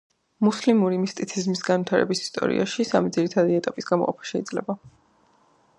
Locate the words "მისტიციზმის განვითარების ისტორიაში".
1.01-2.87